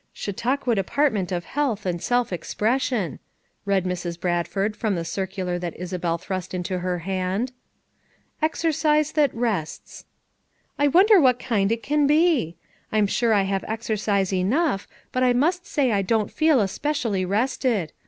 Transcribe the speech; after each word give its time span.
"'Chautauqua 0.15 0.73
Department 0.73 1.31
of 1.31 1.45
Health 1.45 1.85
and 1.85 2.01
Self 2.01 2.33
Expression,'" 2.33 3.19
read. 3.67 3.85
Mrs. 3.85 4.19
Bradford 4.19 4.75
from 4.75 4.95
the 4.95 5.05
circular 5.05 5.59
that 5.59 5.75
Isabel 5.77 6.17
thrust 6.17 6.55
into 6.55 6.79
her 6.79 6.97
hand," 7.05 7.51
'Exercise 8.41 9.11
that 9.11 9.31
rests.' 9.31 10.05
I 10.79 10.87
wonder 10.87 11.19
what 11.21 11.37
kind 11.37 11.71
it 11.71 11.83
can 11.83 12.07
be? 12.07 12.55
I'm 12.91 13.05
sure 13.05 13.31
I 13.31 13.43
have 13.43 13.63
exercise 13.67 14.33
enough 14.33 14.87
but 15.11 15.21
I 15.21 15.33
must 15.33 15.67
say 15.67 15.91
I 15.91 16.01
don't 16.01 16.31
feel 16.31 16.61
especially 16.61 17.23
rested. 17.23 17.93